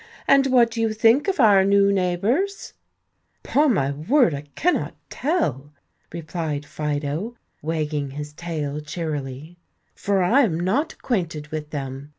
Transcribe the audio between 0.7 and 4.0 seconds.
do you think of our new neighbors?" "Upon my